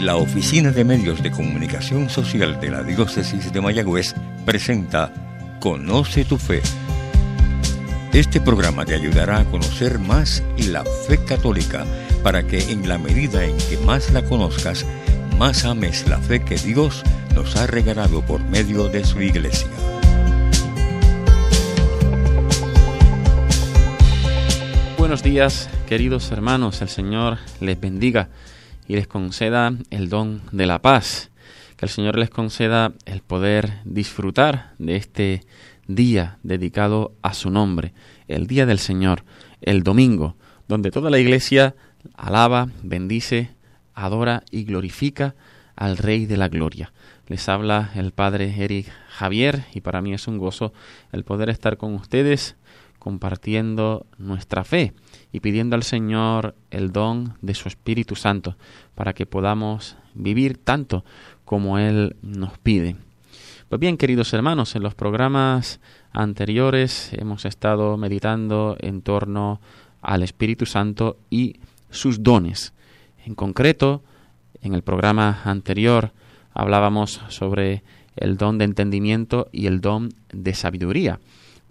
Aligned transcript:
La 0.00 0.16
Oficina 0.16 0.70
de 0.70 0.82
Medios 0.82 1.22
de 1.22 1.30
Comunicación 1.30 2.08
Social 2.08 2.58
de 2.58 2.70
la 2.70 2.82
Diócesis 2.82 3.52
de 3.52 3.60
Mayagüez 3.60 4.14
presenta 4.46 5.12
Conoce 5.60 6.24
tu 6.24 6.38
Fe. 6.38 6.62
Este 8.14 8.40
programa 8.40 8.86
te 8.86 8.94
ayudará 8.94 9.40
a 9.40 9.44
conocer 9.44 9.98
más 9.98 10.42
la 10.56 10.84
fe 11.06 11.22
católica 11.22 11.84
para 12.22 12.42
que 12.46 12.72
en 12.72 12.88
la 12.88 12.96
medida 12.96 13.44
en 13.44 13.58
que 13.58 13.76
más 13.84 14.10
la 14.10 14.22
conozcas, 14.22 14.86
más 15.38 15.66
ames 15.66 16.08
la 16.08 16.16
fe 16.16 16.42
que 16.42 16.56
Dios 16.56 17.02
nos 17.34 17.54
ha 17.56 17.66
regalado 17.66 18.22
por 18.22 18.40
medio 18.40 18.88
de 18.88 19.04
su 19.04 19.20
iglesia. 19.20 19.68
Buenos 24.96 25.22
días, 25.22 25.68
queridos 25.86 26.32
hermanos, 26.32 26.80
el 26.80 26.88
Señor 26.88 27.36
les 27.60 27.78
bendiga 27.78 28.30
y 28.90 28.96
les 28.96 29.06
conceda 29.06 29.72
el 29.90 30.08
don 30.08 30.42
de 30.50 30.66
la 30.66 30.82
paz. 30.82 31.30
Que 31.76 31.86
el 31.86 31.90
Señor 31.90 32.18
les 32.18 32.28
conceda 32.28 32.92
el 33.04 33.20
poder 33.20 33.78
disfrutar 33.84 34.74
de 34.78 34.96
este 34.96 35.44
día 35.86 36.38
dedicado 36.42 37.14
a 37.22 37.32
su 37.32 37.50
nombre, 37.50 37.94
el 38.26 38.48
día 38.48 38.66
del 38.66 38.80
Señor, 38.80 39.22
el 39.62 39.84
domingo, 39.84 40.34
donde 40.66 40.90
toda 40.90 41.08
la 41.08 41.20
iglesia 41.20 41.76
alaba, 42.16 42.66
bendice, 42.82 43.50
adora 43.94 44.42
y 44.50 44.64
glorifica 44.64 45.36
al 45.76 45.96
Rey 45.96 46.26
de 46.26 46.36
la 46.36 46.48
Gloria. 46.48 46.92
Les 47.28 47.48
habla 47.48 47.92
el 47.94 48.10
Padre 48.10 48.52
Eric 48.58 48.90
Javier 49.08 49.66
y 49.72 49.82
para 49.82 50.02
mí 50.02 50.14
es 50.14 50.26
un 50.26 50.36
gozo 50.36 50.72
el 51.12 51.22
poder 51.22 51.48
estar 51.48 51.76
con 51.76 51.94
ustedes 51.94 52.56
compartiendo 53.00 54.06
nuestra 54.18 54.62
fe 54.62 54.92
y 55.32 55.40
pidiendo 55.40 55.74
al 55.74 55.82
Señor 55.82 56.54
el 56.70 56.92
don 56.92 57.34
de 57.40 57.54
su 57.54 57.66
Espíritu 57.66 58.14
Santo 58.14 58.56
para 58.94 59.14
que 59.14 59.26
podamos 59.26 59.96
vivir 60.14 60.58
tanto 60.58 61.04
como 61.44 61.78
Él 61.78 62.14
nos 62.22 62.56
pide. 62.58 62.94
Pues 63.68 63.80
bien, 63.80 63.96
queridos 63.96 64.32
hermanos, 64.32 64.76
en 64.76 64.82
los 64.82 64.94
programas 64.94 65.80
anteriores 66.12 67.10
hemos 67.12 67.44
estado 67.44 67.96
meditando 67.96 68.76
en 68.80 69.02
torno 69.02 69.60
al 70.02 70.22
Espíritu 70.22 70.66
Santo 70.66 71.16
y 71.30 71.60
sus 71.90 72.22
dones. 72.22 72.74
En 73.24 73.34
concreto, 73.34 74.02
en 74.60 74.74
el 74.74 74.82
programa 74.82 75.40
anterior 75.44 76.12
hablábamos 76.52 77.20
sobre 77.28 77.82
el 78.16 78.36
don 78.36 78.58
de 78.58 78.64
entendimiento 78.64 79.48
y 79.52 79.66
el 79.66 79.80
don 79.80 80.10
de 80.32 80.54
sabiduría. 80.54 81.20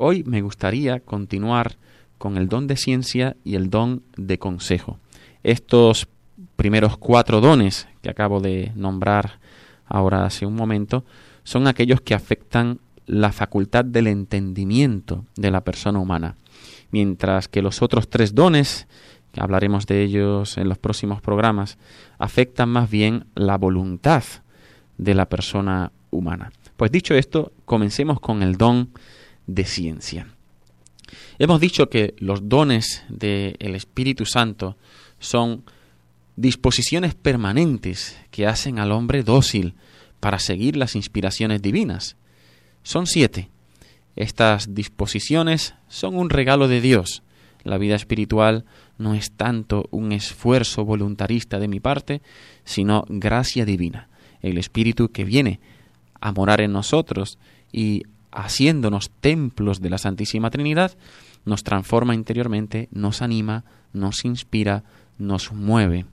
Hoy 0.01 0.23
me 0.23 0.41
gustaría 0.41 1.01
continuar 1.01 1.75
con 2.17 2.37
el 2.37 2.47
don 2.47 2.67
de 2.67 2.77
ciencia 2.77 3.35
y 3.43 3.55
el 3.55 3.69
don 3.69 4.01
de 4.15 4.39
consejo. 4.39 4.97
Estos 5.43 6.07
primeros 6.55 6.95
cuatro 6.95 7.41
dones 7.41 7.85
que 8.01 8.09
acabo 8.09 8.39
de 8.39 8.71
nombrar 8.75 9.39
ahora 9.85 10.25
hace 10.25 10.45
un 10.45 10.55
momento 10.55 11.03
son 11.43 11.67
aquellos 11.67 11.99
que 11.99 12.13
afectan 12.13 12.79
la 13.07 13.33
facultad 13.33 13.83
del 13.83 14.07
entendimiento 14.07 15.25
de 15.35 15.51
la 15.51 15.65
persona 15.65 15.99
humana, 15.99 16.37
mientras 16.91 17.49
que 17.49 17.61
los 17.61 17.81
otros 17.81 18.09
tres 18.09 18.33
dones, 18.33 18.87
que 19.33 19.41
hablaremos 19.41 19.85
de 19.85 20.01
ellos 20.01 20.57
en 20.57 20.69
los 20.69 20.77
próximos 20.77 21.19
programas, 21.19 21.77
afectan 22.19 22.69
más 22.69 22.89
bien 22.89 23.25
la 23.35 23.57
voluntad 23.57 24.23
de 24.97 25.13
la 25.13 25.27
persona 25.27 25.91
humana. 26.09 26.53
Pues 26.77 26.89
dicho 26.89 27.15
esto, 27.15 27.51
comencemos 27.65 28.21
con 28.21 28.43
el 28.43 28.55
don 28.55 28.91
de 29.55 29.65
ciencia. 29.65 30.27
Hemos 31.39 31.59
dicho 31.59 31.89
que 31.89 32.13
los 32.19 32.47
dones 32.49 33.03
del 33.09 33.75
Espíritu 33.75 34.25
Santo 34.25 34.77
son 35.19 35.63
disposiciones 36.35 37.15
permanentes 37.15 38.17
que 38.31 38.45
hacen 38.45 38.79
al 38.79 38.91
hombre 38.91 39.23
dócil 39.23 39.73
para 40.19 40.39
seguir 40.39 40.77
las 40.77 40.95
inspiraciones 40.95 41.61
divinas. 41.61 42.15
Son 42.83 43.07
siete. 43.07 43.49
Estas 44.15 44.75
disposiciones 44.75 45.73
son 45.87 46.15
un 46.15 46.29
regalo 46.29 46.67
de 46.67 46.81
Dios. 46.81 47.23
La 47.63 47.77
vida 47.77 47.95
espiritual 47.95 48.65
no 48.97 49.13
es 49.15 49.31
tanto 49.31 49.87
un 49.91 50.11
esfuerzo 50.11 50.85
voluntarista 50.85 51.59
de 51.59 51.67
mi 51.67 51.79
parte, 51.79 52.21
sino 52.63 53.05
gracia 53.07 53.65
divina, 53.65 54.09
el 54.41 54.57
Espíritu 54.57 55.09
que 55.09 55.23
viene 55.23 55.59
a 56.21 56.31
morar 56.31 56.61
en 56.61 56.73
nosotros 56.73 57.37
y 57.71 58.03
haciéndonos 58.31 59.09
templos 59.09 59.81
de 59.81 59.89
la 59.89 59.97
Santísima 59.97 60.49
Trinidad, 60.49 60.97
nos 61.45 61.63
transforma 61.63 62.15
interiormente, 62.15 62.89
nos 62.91 63.21
anima, 63.21 63.63
nos 63.93 64.25
inspira, 64.25 64.83
nos 65.17 65.51
mueve. 65.51 66.05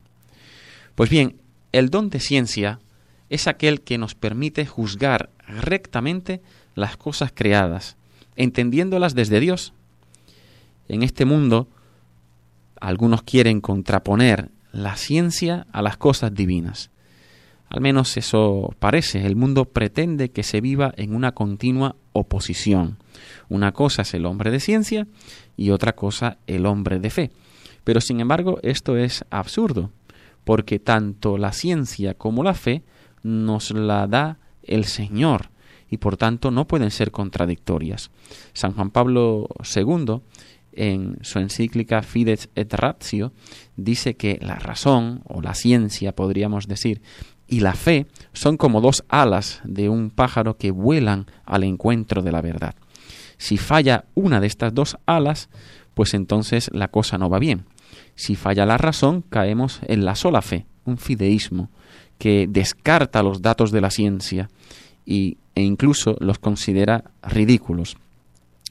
Pues 0.94 1.10
bien, 1.10 1.37
el 1.72 1.91
don 1.91 2.10
de 2.10 2.21
ciencia 2.21 2.81
es 3.28 3.47
aquel 3.47 3.82
que 3.82 3.99
nos 3.99 4.15
permite 4.15 4.66
juzgar 4.66 5.31
rectamente 5.47 6.41
las 6.75 6.97
cosas 6.97 7.32
creadas, 7.34 7.97
entendiéndolas 8.37 9.15
desde 9.15 9.41
Dios. 9.41 9.72
En 10.88 11.03
este 11.03 11.25
mundo, 11.25 11.69
algunos 12.81 13.22
quieren 13.22 13.60
contraponer 13.60 14.50
la 14.72 14.97
ciencia 14.97 15.66
a 15.72 15.83
las 15.83 15.97
cosas 15.97 16.34
divinas. 16.34 16.91
Al 17.69 17.81
menos 17.81 18.16
eso 18.16 18.75
parece. 18.78 19.27
El 19.27 19.37
mundo 19.37 19.65
pretende 19.65 20.31
que 20.31 20.43
se 20.43 20.60
viva 20.60 20.94
en 20.97 21.15
una 21.15 21.33
continua 21.33 21.97
oposición. 22.16 22.99
Una 23.49 23.72
cosa 23.72 24.03
es 24.03 24.15
el 24.15 24.27
hombre 24.27 24.50
de 24.50 24.60
ciencia 24.60 25.06
y 25.56 25.71
otra 25.71 25.94
cosa 25.94 26.38
el 26.47 26.66
hombre 26.66 26.99
de 26.99 27.10
fe. 27.10 27.31
Pero 27.84 28.00
sin 28.00 28.21
embargo 28.21 28.59
esto 28.62 28.97
es 28.97 29.25
absurdo, 29.31 29.91
porque 30.44 30.78
tanto 30.78 31.38
la 31.38 31.53
ciencia 31.53 32.15
como 32.15 32.43
la 32.43 32.54
fe 32.54 32.82
nos 33.22 33.71
la 33.71 34.06
da 34.06 34.38
el 34.62 34.84
Señor 34.84 35.50
y 35.88 35.99
por 35.99 36.16
tanto 36.16 36.50
no 36.50 36.66
pueden 36.66 36.91
ser 36.91 37.10
contradictorias. 37.10 38.10
San 38.53 38.72
Juan 38.72 38.91
Pablo 38.91 39.48
II 39.75 40.21
en 40.72 41.19
su 41.22 41.38
encíclica 41.38 42.03
Fides 42.03 42.50
et 42.54 42.72
Ratio 42.75 43.33
dice 43.77 44.15
que 44.15 44.38
la 44.43 44.56
razón 44.56 45.22
o 45.25 45.41
la 45.41 45.54
ciencia 45.54 46.15
podríamos 46.15 46.69
decir 46.69 47.00
y 47.49 47.61
la 47.61 47.75
fe 47.75 48.07
son 48.33 48.57
como 48.57 48.81
dos 48.81 49.05
alas 49.09 49.61
de 49.65 49.89
un 49.89 50.11
pájaro 50.11 50.57
que 50.57 50.71
vuelan 50.71 51.27
al 51.45 51.65
encuentro 51.65 52.23
de 52.23 52.33
la 52.33 52.41
verdad. 52.41 52.75
Si 53.39 53.57
falla 53.57 54.05
una 54.15 54.41
de 54.41 54.47
estas 54.47 54.75
dos 54.75 54.97
alas, 55.07 55.49
pues 55.95 56.15
entonces 56.15 56.71
la 56.73 56.89
cosa 56.89 57.19
no 57.19 57.31
va 57.31 57.39
bien. 57.39 57.65
Si 58.15 58.34
falla 58.34 58.67
la 58.67 58.79
razón, 58.79 59.23
caemos 59.23 59.81
en 59.87 60.05
la 60.05 60.15
sola 60.15 60.43
fe, 60.43 60.67
un 60.84 60.99
fideísmo, 60.99 61.71
que 62.19 62.47
descarta 62.49 63.23
los 63.23 63.43
datos 63.43 63.71
de 63.71 63.81
la 63.81 63.91
ciencia 63.91 64.49
y, 65.05 65.37
e 65.55 65.63
incluso 65.63 66.17
los 66.21 66.39
considera 66.39 67.05
ridículos. 67.23 67.97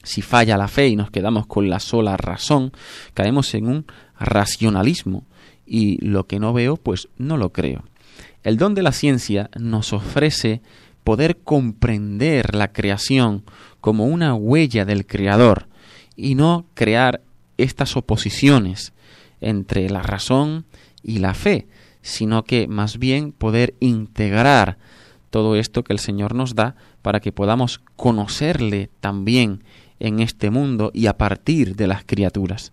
Si 0.02 0.22
falla 0.22 0.56
la 0.56 0.68
fe 0.68 0.88
y 0.88 0.96
nos 0.96 1.10
quedamos 1.10 1.46
con 1.46 1.68
la 1.68 1.80
sola 1.80 2.16
razón, 2.16 2.72
caemos 3.14 3.54
en 3.54 3.66
un 3.68 3.86
racionalismo 4.18 5.24
y 5.66 6.04
lo 6.04 6.26
que 6.26 6.38
no 6.38 6.52
veo, 6.52 6.76
pues 6.76 7.08
no 7.18 7.36
lo 7.36 7.52
creo. 7.52 7.84
El 8.46 8.58
don 8.58 8.76
de 8.76 8.82
la 8.84 8.92
ciencia 8.92 9.50
nos 9.58 9.92
ofrece 9.92 10.62
poder 11.02 11.38
comprender 11.38 12.54
la 12.54 12.72
creación 12.72 13.42
como 13.80 14.04
una 14.04 14.34
huella 14.34 14.84
del 14.84 15.04
Creador 15.04 15.66
y 16.14 16.36
no 16.36 16.64
crear 16.74 17.22
estas 17.58 17.96
oposiciones 17.96 18.92
entre 19.40 19.90
la 19.90 20.00
razón 20.00 20.64
y 21.02 21.18
la 21.18 21.34
fe, 21.34 21.66
sino 22.02 22.44
que 22.44 22.68
más 22.68 23.00
bien 23.00 23.32
poder 23.32 23.74
integrar 23.80 24.78
todo 25.30 25.56
esto 25.56 25.82
que 25.82 25.92
el 25.92 25.98
Señor 25.98 26.36
nos 26.36 26.54
da 26.54 26.76
para 27.02 27.18
que 27.18 27.32
podamos 27.32 27.80
conocerle 27.96 28.90
también 29.00 29.64
en 29.98 30.20
este 30.20 30.50
mundo 30.50 30.92
y 30.94 31.06
a 31.06 31.18
partir 31.18 31.74
de 31.74 31.88
las 31.88 32.04
criaturas. 32.04 32.72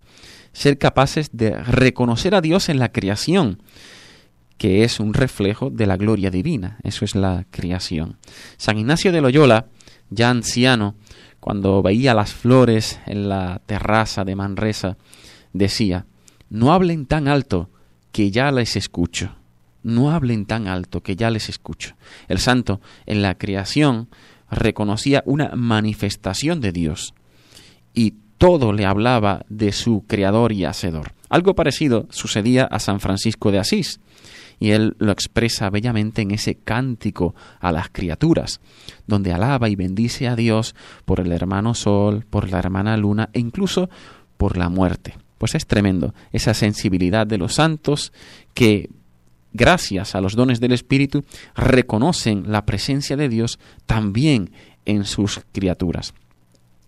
Ser 0.52 0.78
capaces 0.78 1.30
de 1.32 1.56
reconocer 1.64 2.36
a 2.36 2.42
Dios 2.42 2.70
en 2.70 2.78
la 2.78 2.92
creación, 2.92 3.58
que 4.64 4.86
es 4.86 5.02
un 5.02 5.14
reflejo 5.14 5.70
de 5.70 5.86
la 5.86 5.98
gloria 5.98 6.32
divina. 6.32 6.78
Eso 6.84 7.04
es 7.04 7.16
la 7.16 7.46
creación. 7.52 8.16
San 8.56 8.78
Ignacio 8.78 9.12
de 9.12 9.20
Loyola, 9.20 9.66
ya 10.10 10.30
anciano, 10.30 10.96
cuando 11.42 11.82
veía 11.82 12.14
las 12.14 12.32
flores 12.32 12.98
en 13.06 13.28
la 13.28 13.62
terraza 13.66 14.24
de 14.24 14.38
Manresa, 14.38 14.96
decía, 15.52 16.06
no 16.50 16.72
hablen 16.72 17.08
tan 17.08 17.28
alto 17.28 17.72
que 18.14 18.32
ya 18.32 18.54
les 18.54 18.78
escucho. 18.78 19.36
No 19.82 20.12
hablen 20.12 20.46
tan 20.46 20.70
alto 20.70 21.04
que 21.04 21.18
ya 21.18 21.30
les 21.30 21.50
escucho. 21.50 21.98
El 22.30 22.40
santo 22.40 22.80
en 23.06 23.22
la 23.22 23.38
creación 23.38 24.08
reconocía 24.50 25.24
una 25.26 25.52
manifestación 25.58 26.62
de 26.62 26.72
Dios 26.72 27.14
y 27.94 28.14
todo 28.38 28.72
le 28.72 28.86
hablaba 28.86 29.46
de 29.50 29.74
su 29.74 30.06
creador 30.08 30.54
y 30.54 30.64
hacedor. 30.64 31.12
Algo 31.34 31.56
parecido 31.56 32.06
sucedía 32.12 32.66
a 32.66 32.78
San 32.78 33.00
Francisco 33.00 33.52
de 33.52 33.58
Asís, 33.58 34.00
y 34.60 34.70
él 34.70 34.96
lo 35.00 35.12
expresa 35.12 35.72
bellamente 35.72 36.22
en 36.22 36.30
ese 36.30 36.54
cántico 36.54 37.34
a 37.60 37.72
las 37.72 37.90
criaturas, 37.90 38.62
donde 39.08 39.34
alaba 39.34 39.68
y 39.68 39.76
bendice 39.76 40.28
a 40.28 40.36
Dios 40.36 40.76
por 41.06 41.20
el 41.20 41.32
hermano 41.32 41.74
Sol, 41.74 42.24
por 42.30 42.52
la 42.52 42.60
hermana 42.60 42.96
Luna 42.98 43.32
e 43.34 43.40
incluso 43.40 43.90
por 44.38 44.58
la 44.58 44.70
muerte. 44.70 45.16
Pues 45.40 45.56
es 45.56 45.66
tremendo 45.66 46.14
esa 46.32 46.54
sensibilidad 46.54 47.26
de 47.26 47.40
los 47.40 47.56
santos 47.56 48.14
que 48.54 48.92
gracias 49.54 50.14
a 50.14 50.22
los 50.22 50.36
dones 50.36 50.60
del 50.60 50.74
Espíritu, 50.74 51.24
reconocen 51.56 52.52
la 52.52 52.64
presencia 52.68 53.18
de 53.18 53.30
Dios 53.30 53.58
también 53.88 54.52
en 54.86 55.04
sus 55.04 55.42
criaturas. 55.52 56.14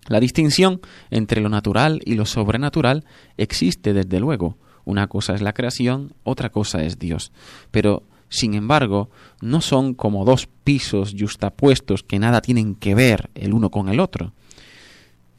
La 0.07 0.19
distinción 0.19 0.81
entre 1.09 1.41
lo 1.41 1.49
natural 1.49 2.01
y 2.05 2.15
lo 2.15 2.25
sobrenatural 2.25 3.05
existe 3.37 3.93
desde 3.93 4.19
luego. 4.19 4.57
Una 4.83 5.07
cosa 5.07 5.33
es 5.33 5.41
la 5.41 5.53
creación, 5.53 6.13
otra 6.23 6.49
cosa 6.49 6.83
es 6.83 6.99
Dios. 6.99 7.31
Pero, 7.71 8.03
sin 8.29 8.53
embargo, 8.53 9.09
no 9.41 9.61
son 9.61 9.95
como 9.95 10.25
dos 10.25 10.47
pisos 10.63 11.15
justapuestos 11.19 12.03
que 12.03 12.19
nada 12.19 12.41
tienen 12.41 12.75
que 12.75 12.93
ver 12.93 13.31
el 13.33 13.53
uno 13.53 13.71
con 13.71 13.89
el 13.89 13.99
otro, 13.99 14.33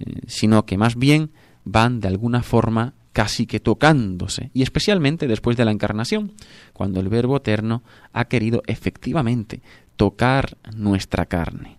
eh, 0.00 0.22
sino 0.26 0.66
que 0.66 0.78
más 0.78 0.96
bien 0.96 1.30
van 1.64 2.00
de 2.00 2.08
alguna 2.08 2.42
forma 2.42 2.94
casi 3.12 3.46
que 3.46 3.60
tocándose, 3.60 4.50
y 4.52 4.62
especialmente 4.62 5.26
después 5.26 5.56
de 5.56 5.64
la 5.64 5.70
encarnación, 5.70 6.32
cuando 6.74 7.00
el 7.00 7.08
Verbo 7.08 7.38
Eterno 7.38 7.82
ha 8.12 8.26
querido 8.26 8.62
efectivamente 8.66 9.62
tocar 9.96 10.58
nuestra 10.74 11.24
carne. 11.24 11.78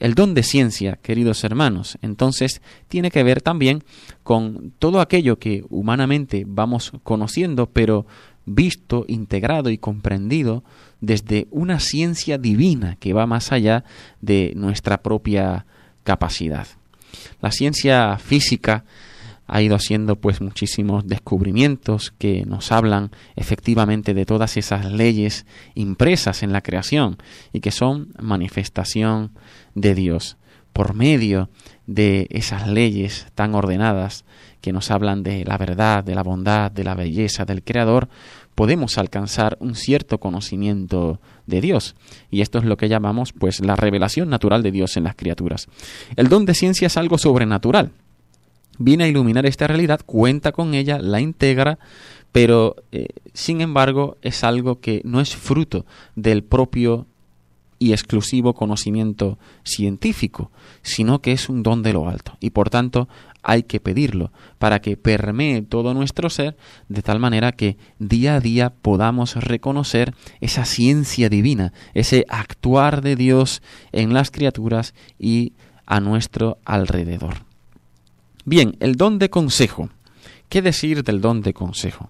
El 0.00 0.14
don 0.14 0.34
de 0.34 0.42
ciencia, 0.42 0.98
queridos 1.02 1.42
hermanos, 1.44 1.98
entonces 2.02 2.62
tiene 2.88 3.10
que 3.10 3.22
ver 3.22 3.42
también 3.42 3.82
con 4.22 4.72
todo 4.78 5.00
aquello 5.00 5.38
que 5.38 5.64
humanamente 5.70 6.44
vamos 6.46 6.92
conociendo, 7.02 7.66
pero 7.66 8.06
visto, 8.46 9.04
integrado 9.08 9.70
y 9.70 9.78
comprendido 9.78 10.64
desde 11.00 11.48
una 11.50 11.80
ciencia 11.80 12.38
divina 12.38 12.96
que 13.00 13.12
va 13.12 13.26
más 13.26 13.52
allá 13.52 13.84
de 14.20 14.52
nuestra 14.56 15.02
propia 15.02 15.66
capacidad. 16.04 16.66
La 17.40 17.52
ciencia 17.52 18.18
física 18.18 18.84
ha 19.48 19.62
ido 19.62 19.74
haciendo 19.74 20.16
pues 20.16 20.40
muchísimos 20.40 21.06
descubrimientos 21.06 22.12
que 22.18 22.44
nos 22.44 22.70
hablan 22.70 23.10
efectivamente 23.34 24.14
de 24.14 24.26
todas 24.26 24.56
esas 24.56 24.84
leyes 24.84 25.46
impresas 25.74 26.42
en 26.42 26.52
la 26.52 26.60
creación 26.60 27.16
y 27.52 27.60
que 27.60 27.70
son 27.70 28.12
manifestación 28.20 29.32
de 29.74 29.94
Dios 29.94 30.36
por 30.72 30.94
medio 30.94 31.48
de 31.86 32.28
esas 32.30 32.68
leyes 32.68 33.26
tan 33.34 33.54
ordenadas 33.54 34.24
que 34.60 34.72
nos 34.72 34.90
hablan 34.90 35.22
de 35.22 35.44
la 35.44 35.56
verdad, 35.56 36.04
de 36.04 36.14
la 36.14 36.22
bondad, 36.22 36.70
de 36.70 36.84
la 36.84 36.94
belleza 36.94 37.44
del 37.44 37.64
Creador, 37.64 38.08
podemos 38.54 38.98
alcanzar 38.98 39.56
un 39.60 39.74
cierto 39.74 40.18
conocimiento 40.18 41.20
de 41.46 41.60
Dios. 41.60 41.96
Y 42.30 42.42
esto 42.42 42.58
es 42.58 42.64
lo 42.64 42.76
que 42.76 42.88
llamamos 42.88 43.32
pues 43.32 43.60
la 43.60 43.76
revelación 43.76 44.28
natural 44.28 44.62
de 44.62 44.72
Dios 44.72 44.96
en 44.96 45.04
las 45.04 45.14
criaturas. 45.14 45.68
El 46.16 46.28
don 46.28 46.44
de 46.44 46.54
ciencia 46.54 46.86
es 46.86 46.96
algo 46.96 47.18
sobrenatural 47.18 47.92
viene 48.78 49.04
a 49.04 49.08
iluminar 49.08 49.46
esta 49.46 49.66
realidad, 49.66 50.00
cuenta 50.04 50.52
con 50.52 50.74
ella, 50.74 50.98
la 50.98 51.20
integra, 51.20 51.78
pero 52.32 52.76
eh, 52.92 53.08
sin 53.32 53.60
embargo 53.60 54.16
es 54.22 54.44
algo 54.44 54.80
que 54.80 55.02
no 55.04 55.20
es 55.20 55.36
fruto 55.36 55.86
del 56.14 56.44
propio 56.44 57.06
y 57.78 57.92
exclusivo 57.92 58.54
conocimiento 58.54 59.38
científico, 59.62 60.50
sino 60.82 61.20
que 61.20 61.32
es 61.32 61.48
un 61.48 61.62
don 61.62 61.82
de 61.82 61.92
lo 61.92 62.08
alto 62.08 62.36
y 62.40 62.50
por 62.50 62.70
tanto 62.70 63.08
hay 63.42 63.62
que 63.62 63.80
pedirlo 63.80 64.32
para 64.58 64.80
que 64.80 64.96
permee 64.96 65.62
todo 65.62 65.94
nuestro 65.94 66.28
ser 66.28 66.56
de 66.88 67.02
tal 67.02 67.20
manera 67.20 67.52
que 67.52 67.76
día 67.98 68.34
a 68.34 68.40
día 68.40 68.70
podamos 68.70 69.36
reconocer 69.36 70.14
esa 70.40 70.64
ciencia 70.64 71.28
divina, 71.28 71.72
ese 71.94 72.26
actuar 72.28 73.00
de 73.00 73.16
Dios 73.16 73.62
en 73.92 74.12
las 74.12 74.30
criaturas 74.30 74.92
y 75.18 75.52
a 75.86 76.00
nuestro 76.00 76.58
alrededor. 76.64 77.47
Bien, 78.48 78.78
el 78.80 78.96
don 78.96 79.18
de 79.18 79.28
consejo. 79.28 79.90
¿Qué 80.48 80.62
decir 80.62 81.04
del 81.04 81.20
don 81.20 81.42
de 81.42 81.52
consejo? 81.52 82.08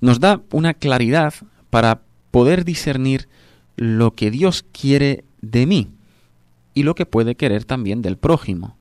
Nos 0.00 0.18
da 0.18 0.42
una 0.50 0.74
claridad 0.74 1.32
para 1.70 2.00
poder 2.32 2.64
discernir 2.64 3.28
lo 3.76 4.16
que 4.16 4.32
Dios 4.32 4.64
quiere 4.72 5.22
de 5.42 5.66
mí 5.66 5.90
y 6.74 6.82
lo 6.82 6.96
que 6.96 7.06
puede 7.06 7.36
querer 7.36 7.64
también 7.64 8.02
del 8.02 8.16
prójimo. 8.16 8.76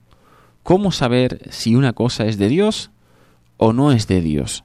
¿Cómo 0.63 0.91
saber 0.91 1.47
si 1.51 1.75
una 1.75 1.93
cosa 1.93 2.25
es 2.25 2.39
de 2.39 2.47
Dios 2.47 2.89
o 3.57 3.71
no 3.71 3.91
es 3.91 4.07
de 4.07 4.21
Dios? 4.21 4.63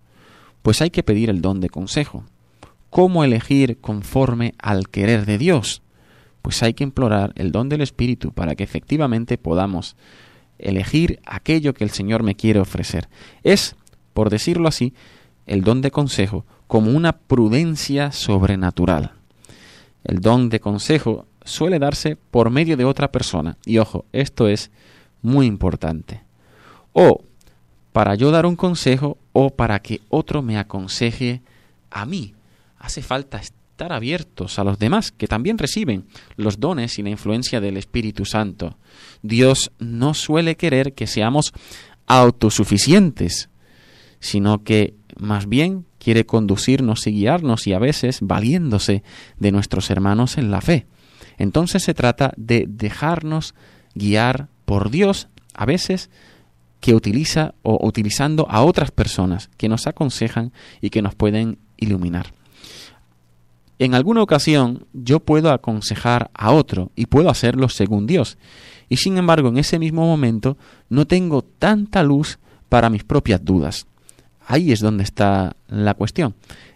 Pues 0.63 0.81
hay 0.81 0.89
que 0.89 1.03
pedir 1.03 1.29
el 1.29 1.43
don 1.43 1.61
de 1.61 1.69
consejo. 1.69 2.25
¿Cómo 2.89 3.23
elegir 3.23 3.83
conforme 3.83 4.55
al 4.57 4.89
querer 4.89 5.27
de 5.27 5.37
Dios? 5.37 5.83
Pues 6.41 6.63
hay 6.63 6.73
que 6.73 6.85
implorar 6.85 7.35
el 7.37 7.53
don 7.53 7.69
del 7.69 7.83
Espíritu 7.83 8.33
para 8.33 8.55
que 8.55 8.65
efectivamente 8.65 9.37
podamos 9.37 9.95
elegir 10.59 11.21
aquello 11.27 11.75
que 11.75 11.85
el 11.85 11.91
Señor 11.91 12.23
me 12.23 12.35
quiere 12.35 12.61
ofrecer. 12.61 13.09
Es, 13.43 13.77
por 14.15 14.31
decirlo 14.31 14.69
así, 14.69 14.95
el 15.47 15.63
don 15.63 15.81
de 15.81 15.91
consejo 15.91 16.45
como 16.67 16.91
una 16.91 17.13
prudencia 17.13 18.13
sobrenatural. 18.13 19.13
El 20.05 20.21
don 20.21 20.49
de 20.49 20.61
consejo 20.61 21.27
suele 21.45 21.79
darse 21.79 22.17
por 22.17 22.51
medio 22.51 22.77
de 22.77 22.85
otra 22.85 23.11
persona. 23.11 23.57
Y 23.65 23.79
ojo, 23.79 24.05
esto 24.13 24.49
es 24.49 24.71
muy 25.23 25.47
importante. 25.47 26.23
O 26.93 27.23
para 27.93 28.15
yo 28.15 28.31
dar 28.31 28.47
un 28.47 28.57
consejo 28.57 29.19
o 29.33 29.51
para 29.51 29.81
que 29.81 30.01
otro 30.09 30.43
me 30.43 30.59
aconseje 30.59 31.43
a 31.91 32.05
mí. 32.05 32.35
Hace 32.79 33.03
falta 33.03 33.41
estar 33.79 33.93
abiertos 33.93 34.59
a 34.59 34.65
los 34.65 34.81
demás, 34.81 35.13
que 35.13 35.29
también 35.29 35.57
reciben 35.57 36.07
los 36.35 36.59
dones 36.59 36.99
y 36.99 37.05
la 37.05 37.11
influencia 37.11 37.61
del 37.61 37.77
Espíritu 37.77 38.25
Santo. 38.25 38.77
Dios 39.23 39.71
no 39.79 40.15
suele 40.15 40.57
querer 40.57 40.95
que 40.95 41.07
seamos 41.07 41.53
autosuficientes, 42.09 43.51
sino 44.19 44.65
que 44.65 44.95
más 45.17 45.49
bien 45.49 45.85
quiere 46.01 46.27
conducirnos 46.27 47.07
y 47.07 47.13
guiarnos 47.13 47.69
y 47.69 47.73
a 47.73 47.79
veces 47.79 48.19
valiéndose 48.21 49.05
de 49.39 49.53
nuestros 49.53 49.91
hermanos 49.91 50.39
en 50.39 50.51
la 50.51 50.61
fe. 50.61 50.89
Entonces 51.37 51.85
se 51.85 51.95
trata 51.95 52.33
de 52.37 52.65
dejarnos 52.67 53.55
guiar 53.95 54.49
por 54.65 54.91
Dios, 54.91 55.29
a 55.55 55.67
veces 55.67 56.11
que 56.81 56.97
utiliza 56.97 57.55
o 57.63 57.87
utilizando 57.87 58.49
a 58.51 58.65
otras 58.65 58.91
personas 58.91 59.51
que 59.57 59.69
nos 59.69 59.87
aconsejan 59.87 60.53
y 60.81 60.91
que 60.91 61.01
nos 61.01 61.15
pueden 61.15 61.59
iluminar. 61.77 62.38
En 63.79 63.95
alguna 63.95 64.23
ocasión 64.23 64.87
yo 64.93 65.21
puedo 65.21 65.53
aconsejar 65.53 66.31
a 66.35 66.53
otro 66.53 66.91
y 66.97 67.07
puedo 67.07 67.31
hacerlo 67.31 67.69
según 67.69 68.07
Dios. 68.07 68.37
Y 68.89 68.97
sin 68.97 69.19
embargo, 69.19 69.49
en 69.49 69.59
ese 69.59 69.79
mismo 69.79 70.05
momento 70.05 70.57
no 70.89 71.07
tengo 71.07 71.43
tanta 71.43 72.03
luz 72.03 72.39
para 72.69 72.91
mis 72.91 73.05
propias 73.05 73.45
dudas. 73.45 73.87
Ahí 74.47 74.73
es 74.73 74.81
donde 74.81 75.05
está 75.05 75.57
la 75.69 75.95
cuestión. 75.95 76.35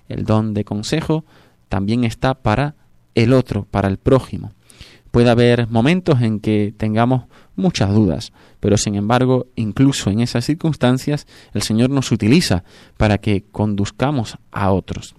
El 0.08 0.24
don 0.24 0.54
de 0.54 0.64
consejo 0.64 1.24
también 1.68 2.04
está 2.04 2.34
para 2.34 2.76
el 3.14 3.32
otro, 3.32 3.66
para 3.70 3.88
el 3.88 3.96
prójimo. 3.96 4.52
Puede 5.10 5.30
haber 5.30 5.68
momentos 5.68 6.22
en 6.22 6.40
que 6.40 6.72
tengamos 6.76 7.24
muchas 7.56 7.92
dudas, 7.92 8.32
pero 8.60 8.78
sin 8.78 8.94
embargo, 8.94 9.46
incluso 9.56 10.10
en 10.10 10.20
esas 10.20 10.44
circunstancias, 10.44 11.26
el 11.52 11.62
Señor 11.62 11.90
nos 11.90 12.12
utiliza 12.12 12.64
para 12.96 13.18
que 13.18 13.44
conduzcamos 13.50 14.38
a 14.50 14.70
otros. 14.72 15.14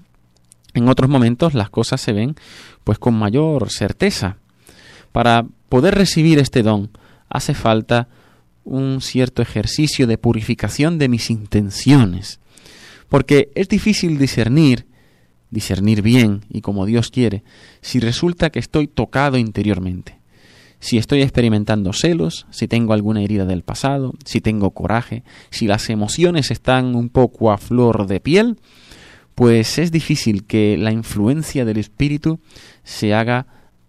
En 0.73 0.89
otros 0.89 1.09
momentos 1.09 1.53
las 1.53 1.69
cosas 1.69 2.01
se 2.01 2.13
ven 2.13 2.35
pues 2.83 2.99
con 2.99 3.13
mayor 3.13 3.69
certeza. 3.69 4.37
Para 5.11 5.45
poder 5.69 5.95
recibir 5.95 6.39
este 6.39 6.63
don 6.63 6.89
hace 7.29 7.53
falta 7.53 8.07
un 8.63 9.01
cierto 9.01 9.41
ejercicio 9.41 10.07
de 10.07 10.17
purificación 10.17 10.97
de 10.97 11.09
mis 11.09 11.29
intenciones, 11.29 12.39
porque 13.09 13.51
es 13.55 13.67
difícil 13.67 14.17
discernir, 14.17 14.87
discernir 15.49 16.01
bien 16.01 16.45
y 16.49 16.61
como 16.61 16.85
Dios 16.85 17.09
quiere, 17.09 17.43
si 17.81 17.99
resulta 17.99 18.49
que 18.49 18.59
estoy 18.59 18.87
tocado 18.87 19.37
interiormente, 19.37 20.17
si 20.79 20.97
estoy 20.97 21.21
experimentando 21.21 21.93
celos, 21.93 22.45
si 22.51 22.67
tengo 22.67 22.93
alguna 22.93 23.21
herida 23.21 23.45
del 23.45 23.63
pasado, 23.63 24.13
si 24.25 24.41
tengo 24.41 24.71
coraje, 24.71 25.23
si 25.49 25.67
las 25.67 25.89
emociones 25.89 26.51
están 26.51 26.95
un 26.95 27.09
poco 27.09 27.51
a 27.51 27.57
flor 27.57 28.07
de 28.07 28.19
piel, 28.19 28.57
pues 29.35 29.77
es 29.79 29.91
difícil 29.91 30.45
que 30.45 30.77
la 30.77 30.91
influencia 30.91 31.65
del 31.65 31.77
espíritu 31.77 32.39
se 32.83 33.13
haga 33.13 33.47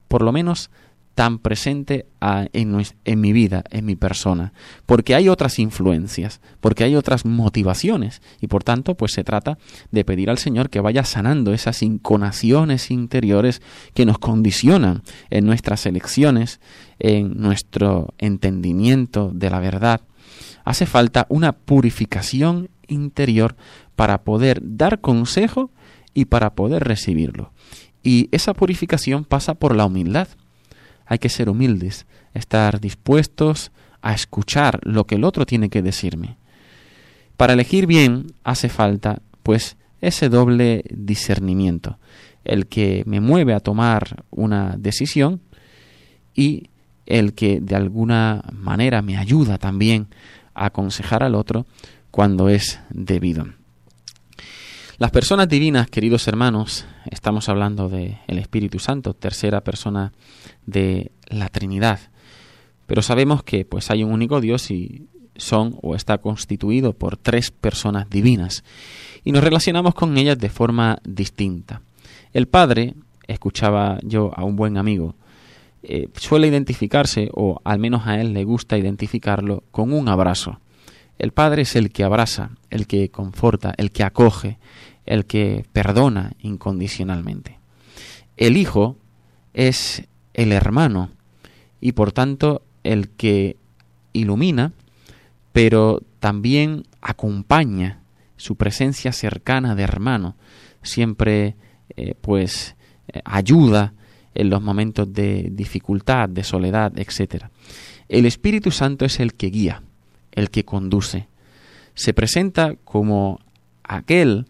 por 0.08 0.22
lo 0.22 0.32
menos 0.32 0.70
tan 1.14 1.38
presente 1.38 2.06
en, 2.20 3.20
mi 3.20 3.32
vida, 3.32 3.62
en 3.70 3.84
mi 3.84 3.94
persona, 3.94 4.52
porque 4.84 5.14
hay 5.14 5.28
otras 5.28 5.60
influencias, 5.60 6.40
porque 6.60 6.82
hay 6.82 6.96
otras 6.96 7.24
motivaciones 7.24 8.20
y 8.40 8.48
por 8.48 8.64
tanto 8.64 8.96
pues 8.96 9.12
se 9.12 9.22
trata 9.22 9.56
de 9.92 10.04
pedir 10.04 10.28
al 10.28 10.38
Señor 10.38 10.70
que 10.70 10.80
vaya 10.80 11.04
sanando 11.04 11.52
esas 11.54 11.82
inconaciones 11.82 12.90
interiores 12.90 13.62
que 13.94 14.06
nos 14.06 14.18
condicionan 14.18 15.02
en 15.30 15.46
nuestras 15.46 15.86
elecciones, 15.86 16.60
en 16.98 17.40
nuestro 17.40 18.12
entendimiento 18.18 19.30
de 19.32 19.50
la 19.50 19.60
verdad. 19.60 20.00
Hace 20.64 20.86
falta 20.86 21.26
una 21.28 21.52
purificación 21.52 22.70
interior 22.88 23.54
para 23.96 24.22
poder 24.22 24.60
dar 24.62 25.00
consejo 25.00 25.70
y 26.14 26.26
para 26.26 26.54
poder 26.54 26.84
recibirlo. 26.84 27.52
Y 28.02 28.28
esa 28.32 28.54
purificación 28.54 29.24
pasa 29.24 29.54
por 29.54 29.74
la 29.74 29.86
humildad. 29.86 30.28
Hay 31.06 31.18
que 31.18 31.28
ser 31.28 31.48
humildes, 31.48 32.06
estar 32.34 32.80
dispuestos 32.80 33.72
a 34.02 34.12
escuchar 34.14 34.80
lo 34.82 35.06
que 35.06 35.14
el 35.14 35.24
otro 35.24 35.46
tiene 35.46 35.70
que 35.70 35.82
decirme. 35.82 36.36
Para 37.36 37.54
elegir 37.54 37.86
bien 37.86 38.26
hace 38.44 38.68
falta, 38.68 39.22
pues, 39.42 39.76
ese 40.00 40.28
doble 40.28 40.84
discernimiento, 40.90 41.98
el 42.44 42.66
que 42.66 43.02
me 43.06 43.20
mueve 43.20 43.54
a 43.54 43.60
tomar 43.60 44.24
una 44.30 44.76
decisión 44.78 45.40
y 46.34 46.68
el 47.06 47.34
que 47.34 47.60
de 47.60 47.74
alguna 47.74 48.42
manera 48.52 49.02
me 49.02 49.16
ayuda 49.16 49.58
también 49.58 50.08
a 50.54 50.66
aconsejar 50.66 51.22
al 51.22 51.34
otro 51.34 51.66
cuando 52.10 52.48
es 52.48 52.80
debido. 52.90 53.46
Las 54.96 55.10
personas 55.10 55.48
divinas, 55.48 55.90
queridos 55.90 56.28
hermanos, 56.28 56.86
estamos 57.10 57.48
hablando 57.48 57.88
de 57.88 58.18
el 58.28 58.38
Espíritu 58.38 58.78
Santo, 58.78 59.12
tercera 59.12 59.62
persona 59.62 60.12
de 60.66 61.10
la 61.26 61.48
Trinidad. 61.48 61.98
Pero 62.86 63.02
sabemos 63.02 63.42
que 63.42 63.64
pues 63.64 63.90
hay 63.90 64.04
un 64.04 64.12
único 64.12 64.40
Dios 64.40 64.70
y 64.70 65.08
son 65.34 65.76
o 65.82 65.96
está 65.96 66.18
constituido 66.18 66.92
por 66.92 67.16
tres 67.16 67.50
personas 67.50 68.08
divinas 68.08 68.62
y 69.24 69.32
nos 69.32 69.42
relacionamos 69.42 69.94
con 69.94 70.16
ellas 70.16 70.38
de 70.38 70.48
forma 70.48 70.98
distinta. 71.02 71.82
El 72.32 72.46
Padre, 72.46 72.94
escuchaba 73.26 73.98
yo 74.04 74.30
a 74.36 74.44
un 74.44 74.54
buen 74.54 74.76
amigo, 74.76 75.16
eh, 75.82 76.08
suele 76.14 76.46
identificarse, 76.46 77.30
o 77.32 77.60
al 77.64 77.80
menos 77.80 78.06
a 78.06 78.20
él 78.20 78.32
le 78.32 78.44
gusta 78.44 78.78
identificarlo, 78.78 79.64
con 79.72 79.92
un 79.92 80.08
abrazo. 80.08 80.60
El 81.18 81.32
Padre 81.32 81.62
es 81.62 81.76
el 81.76 81.90
que 81.90 82.04
abraza, 82.04 82.50
el 82.70 82.86
que 82.86 83.10
conforta, 83.10 83.72
el 83.76 83.92
que 83.92 84.02
acoge, 84.02 84.58
el 85.06 85.26
que 85.26 85.64
perdona 85.72 86.32
incondicionalmente. 86.40 87.58
El 88.36 88.56
Hijo 88.56 88.96
es 89.52 90.04
el 90.32 90.52
hermano 90.52 91.10
y 91.80 91.92
por 91.92 92.12
tanto 92.12 92.62
el 92.82 93.08
que 93.10 93.56
ilumina, 94.12 94.72
pero 95.52 96.02
también 96.18 96.84
acompaña 97.00 98.00
su 98.36 98.56
presencia 98.56 99.12
cercana 99.12 99.74
de 99.74 99.82
hermano, 99.82 100.36
siempre 100.82 101.56
eh, 101.96 102.14
pues 102.20 102.76
eh, 103.08 103.20
ayuda 103.24 103.94
en 104.34 104.50
los 104.50 104.60
momentos 104.60 105.12
de 105.12 105.48
dificultad, 105.52 106.28
de 106.28 106.42
soledad, 106.42 106.92
etc. 106.98 107.44
El 108.08 108.26
Espíritu 108.26 108.70
Santo 108.70 109.04
es 109.04 109.20
el 109.20 109.34
que 109.34 109.46
guía, 109.48 109.82
el 110.34 110.50
que 110.50 110.64
conduce. 110.64 111.28
Se 111.94 112.12
presenta 112.12 112.74
como 112.84 113.40
aquel 113.82 114.46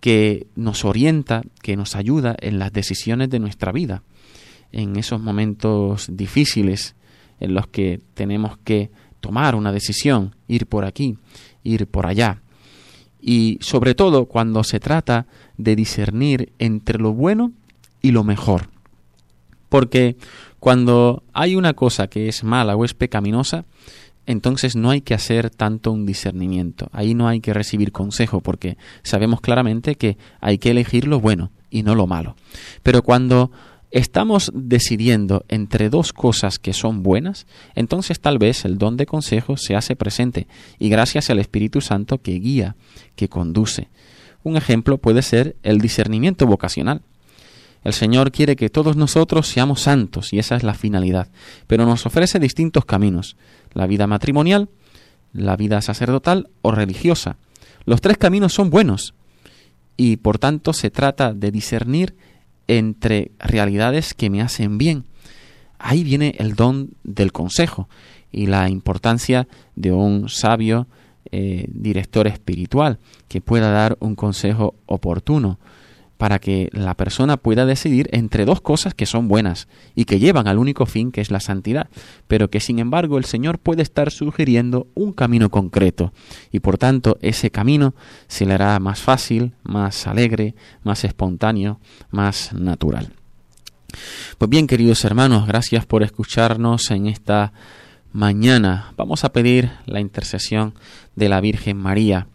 que 0.00 0.48
nos 0.54 0.84
orienta, 0.84 1.42
que 1.62 1.76
nos 1.76 1.96
ayuda 1.96 2.36
en 2.40 2.58
las 2.58 2.72
decisiones 2.72 3.30
de 3.30 3.38
nuestra 3.38 3.72
vida, 3.72 4.02
en 4.70 4.96
esos 4.96 5.20
momentos 5.20 6.08
difíciles 6.12 6.94
en 7.40 7.54
los 7.54 7.68
que 7.68 8.00
tenemos 8.14 8.58
que 8.58 8.90
tomar 9.20 9.54
una 9.54 9.72
decisión, 9.72 10.34
ir 10.48 10.66
por 10.66 10.84
aquí, 10.84 11.16
ir 11.62 11.86
por 11.86 12.06
allá. 12.06 12.42
Y 13.20 13.56
sobre 13.62 13.94
todo 13.94 14.26
cuando 14.26 14.62
se 14.64 14.80
trata 14.80 15.26
de 15.56 15.76
discernir 15.76 16.52
entre 16.58 16.98
lo 16.98 17.14
bueno 17.14 17.52
y 18.02 18.10
lo 18.10 18.24
mejor. 18.24 18.68
Porque 19.70 20.16
cuando 20.60 21.22
hay 21.32 21.56
una 21.56 21.72
cosa 21.72 22.08
que 22.08 22.28
es 22.28 22.44
mala 22.44 22.76
o 22.76 22.84
es 22.84 22.92
pecaminosa, 22.92 23.64
entonces 24.26 24.76
no 24.76 24.90
hay 24.90 25.00
que 25.00 25.14
hacer 25.14 25.50
tanto 25.50 25.92
un 25.92 26.06
discernimiento. 26.06 26.88
Ahí 26.92 27.14
no 27.14 27.28
hay 27.28 27.40
que 27.40 27.54
recibir 27.54 27.92
consejo 27.92 28.40
porque 28.40 28.76
sabemos 29.02 29.40
claramente 29.40 29.96
que 29.96 30.16
hay 30.40 30.58
que 30.58 30.70
elegir 30.70 31.06
lo 31.06 31.20
bueno 31.20 31.50
y 31.70 31.82
no 31.82 31.94
lo 31.94 32.06
malo. 32.06 32.36
Pero 32.82 33.02
cuando 33.02 33.50
estamos 33.90 34.50
decidiendo 34.54 35.44
entre 35.48 35.88
dos 35.88 36.12
cosas 36.12 36.58
que 36.58 36.72
son 36.72 37.02
buenas, 37.02 37.46
entonces 37.74 38.20
tal 38.20 38.38
vez 38.38 38.64
el 38.64 38.78
don 38.78 38.96
de 38.96 39.06
consejo 39.06 39.56
se 39.56 39.76
hace 39.76 39.94
presente 39.94 40.48
y 40.78 40.88
gracias 40.88 41.30
al 41.30 41.38
Espíritu 41.38 41.80
Santo 41.80 42.18
que 42.18 42.32
guía, 42.32 42.76
que 43.14 43.28
conduce. 43.28 43.88
Un 44.42 44.56
ejemplo 44.56 44.98
puede 44.98 45.22
ser 45.22 45.56
el 45.62 45.80
discernimiento 45.80 46.46
vocacional. 46.46 47.02
El 47.84 47.92
Señor 47.92 48.32
quiere 48.32 48.56
que 48.56 48.70
todos 48.70 48.96
nosotros 48.96 49.46
seamos 49.46 49.82
santos 49.82 50.32
y 50.32 50.38
esa 50.38 50.56
es 50.56 50.62
la 50.62 50.74
finalidad, 50.74 51.28
pero 51.66 51.84
nos 51.84 52.06
ofrece 52.06 52.40
distintos 52.40 52.86
caminos, 52.86 53.36
la 53.74 53.86
vida 53.86 54.06
matrimonial, 54.06 54.70
la 55.34 55.56
vida 55.56 55.82
sacerdotal 55.82 56.48
o 56.62 56.70
religiosa. 56.70 57.36
Los 57.84 58.00
tres 58.00 58.16
caminos 58.16 58.54
son 58.54 58.70
buenos 58.70 59.14
y 59.98 60.16
por 60.16 60.38
tanto 60.38 60.72
se 60.72 60.90
trata 60.90 61.34
de 61.34 61.50
discernir 61.50 62.16
entre 62.66 63.32
realidades 63.38 64.14
que 64.14 64.30
me 64.30 64.40
hacen 64.40 64.78
bien. 64.78 65.04
Ahí 65.78 66.02
viene 66.02 66.34
el 66.38 66.54
don 66.54 66.90
del 67.02 67.32
consejo 67.32 67.90
y 68.32 68.46
la 68.46 68.70
importancia 68.70 69.46
de 69.76 69.92
un 69.92 70.30
sabio 70.30 70.88
eh, 71.30 71.66
director 71.68 72.26
espiritual 72.26 72.98
que 73.28 73.42
pueda 73.42 73.70
dar 73.70 73.98
un 74.00 74.14
consejo 74.14 74.74
oportuno 74.86 75.58
para 76.16 76.38
que 76.38 76.68
la 76.72 76.94
persona 76.94 77.36
pueda 77.36 77.66
decidir 77.66 78.08
entre 78.12 78.44
dos 78.44 78.60
cosas 78.60 78.94
que 78.94 79.06
son 79.06 79.28
buenas 79.28 79.68
y 79.94 80.04
que 80.04 80.18
llevan 80.18 80.46
al 80.46 80.58
único 80.58 80.86
fin 80.86 81.10
que 81.10 81.20
es 81.20 81.30
la 81.30 81.40
santidad, 81.40 81.88
pero 82.28 82.50
que 82.50 82.60
sin 82.60 82.78
embargo 82.78 83.18
el 83.18 83.24
Señor 83.24 83.58
puede 83.58 83.82
estar 83.82 84.10
sugiriendo 84.10 84.86
un 84.94 85.12
camino 85.12 85.50
concreto 85.50 86.12
y 86.52 86.60
por 86.60 86.78
tanto 86.78 87.18
ese 87.20 87.50
camino 87.50 87.94
se 88.28 88.46
le 88.46 88.54
hará 88.54 88.78
más 88.78 89.00
fácil, 89.00 89.52
más 89.62 90.06
alegre, 90.06 90.54
más 90.82 91.04
espontáneo, 91.04 91.80
más 92.10 92.52
natural. 92.52 93.10
Pues 94.38 94.48
bien, 94.48 94.66
queridos 94.66 95.04
hermanos, 95.04 95.46
gracias 95.46 95.86
por 95.86 96.02
escucharnos 96.02 96.90
en 96.90 97.06
esta 97.06 97.52
mañana. 98.12 98.92
Vamos 98.96 99.24
a 99.24 99.32
pedir 99.32 99.70
la 99.86 100.00
intercesión 100.00 100.74
de 101.16 101.28
la 101.28 101.40
Virgen 101.40 101.76
María 101.76 102.28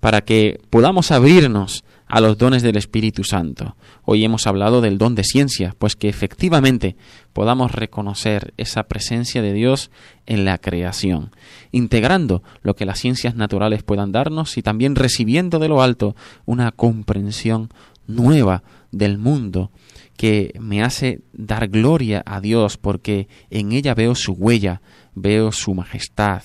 para 0.00 0.22
que 0.22 0.60
podamos 0.70 1.10
abrirnos 1.10 1.84
a 2.10 2.20
los 2.20 2.36
dones 2.36 2.62
del 2.62 2.76
Espíritu 2.76 3.22
Santo. 3.22 3.76
Hoy 4.04 4.24
hemos 4.24 4.48
hablado 4.48 4.80
del 4.80 4.98
don 4.98 5.14
de 5.14 5.22
ciencia, 5.22 5.76
pues 5.78 5.94
que 5.94 6.08
efectivamente 6.08 6.96
podamos 7.32 7.70
reconocer 7.70 8.52
esa 8.56 8.82
presencia 8.82 9.42
de 9.42 9.52
Dios 9.52 9.92
en 10.26 10.44
la 10.44 10.58
creación, 10.58 11.30
integrando 11.70 12.42
lo 12.62 12.74
que 12.74 12.84
las 12.84 12.98
ciencias 12.98 13.36
naturales 13.36 13.84
puedan 13.84 14.10
darnos 14.10 14.58
y 14.58 14.62
también 14.62 14.96
recibiendo 14.96 15.60
de 15.60 15.68
lo 15.68 15.82
alto 15.82 16.16
una 16.46 16.72
comprensión 16.72 17.70
nueva 18.08 18.64
del 18.90 19.16
mundo 19.16 19.70
que 20.16 20.52
me 20.58 20.82
hace 20.82 21.20
dar 21.32 21.68
gloria 21.68 22.24
a 22.26 22.40
Dios 22.40 22.76
porque 22.76 23.28
en 23.50 23.70
ella 23.70 23.94
veo 23.94 24.16
su 24.16 24.32
huella, 24.32 24.82
veo 25.14 25.52
su 25.52 25.74
majestad, 25.74 26.42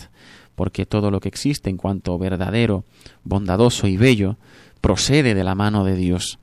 porque 0.53 0.85
todo 0.85 1.09
lo 1.09 1.19
que 1.19 1.27
existe 1.27 1.71
en 1.71 1.77
cuanto 1.77 2.17
verdadero, 2.19 2.85
bondadoso 3.23 3.87
y 3.87 3.97
bello 3.97 4.37
procede 4.85 5.33
de 5.33 5.43
la 5.43 5.55
mano 5.55 5.83
de 5.83 5.95
Dios. 5.95 6.37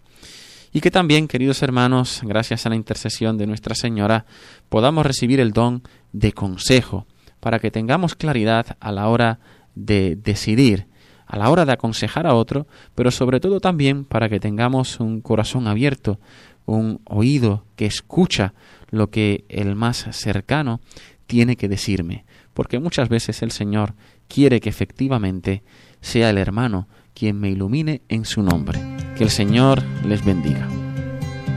Y 0.73 0.81
que 0.81 0.91
también, 0.91 1.29
queridos 1.29 1.63
hermanos, 1.63 2.23
gracias 2.25 2.67
a 2.67 2.71
la 2.71 2.75
intercesión 2.75 3.39
de 3.39 3.47
Nuestra 3.47 3.77
Señora, 3.77 4.27
podamos 4.69 5.07
recibir 5.07 5.39
el 5.39 5.53
don 5.53 5.85
de 6.13 6.33
consejo, 6.33 7.07
para 7.39 7.61
que 7.61 7.71
tengamos 7.71 8.17
claridad 8.17 8.77
a 8.81 8.91
la 8.91 9.07
hora 9.07 9.39
de 9.77 10.17
decidir, 10.17 10.89
a 11.25 11.39
la 11.39 11.51
hora 11.51 11.65
de 11.65 11.71
aconsejar 11.71 12.27
a 12.27 12.35
otro, 12.35 12.67
pero 12.97 13.13
sobre 13.13 13.39
todo 13.39 13.61
también 13.61 14.05
para 14.05 14.29
que 14.29 14.41
tengamos 14.41 14.99
un 14.99 15.21
corazón 15.21 15.69
abierto, 15.69 16.19
un 16.67 17.01
oído 17.05 17.65
que 17.77 17.87
escucha 17.87 18.55
lo 18.91 19.09
que 19.09 19.45
el 19.51 19.77
más 19.77 20.09
cercano 20.11 20.81
tiene 21.29 21.55
que 21.55 21.69
decirme, 21.69 22.25
porque 22.55 22.81
muchas 22.81 23.09
veces 23.09 23.41
el 23.43 23.53
Señor 23.53 23.95
quiere 24.27 24.59
que 24.59 24.69
efectivamente 24.69 25.63
sea 26.01 26.29
el 26.31 26.39
hermano 26.39 26.89
quien 27.15 27.41
me 27.41 27.51
ilumine 27.51 28.03
en 28.09 28.25
su 28.25 28.43
nombre. 28.43 28.81
Que 29.17 29.25
el 29.25 29.31
Señor 29.31 29.83
les 30.05 30.25
bendiga. 30.25 30.69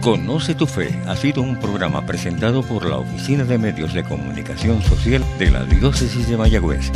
Conoce 0.01 0.53
tu 0.53 0.67
fe 0.67 0.89
ha 1.07 1.15
sido 1.15 1.41
un 1.41 1.59
programa 1.59 2.05
presentado 2.05 2.61
por 2.61 2.85
la 2.85 2.97
Oficina 2.97 3.43
de 3.43 3.57
Medios 3.57 3.93
de 3.93 4.03
Comunicación 4.03 4.81
Social 4.83 5.25
de 5.39 5.49
la 5.49 5.65
Diócesis 5.65 6.29
de 6.29 6.37
Mayagüez. 6.37 6.91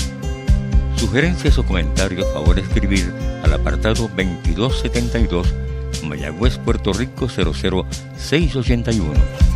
Sugerencias 0.96 1.58
o 1.58 1.66
comentarios, 1.66 2.32
favor 2.34 2.60
escribir 2.60 3.12
al 3.44 3.54
apartado 3.54 4.10
2272 4.16 5.48
Mayagüez, 6.04 6.60
Puerto 6.60 6.94
Rico 6.94 7.28
00681 7.28 9.49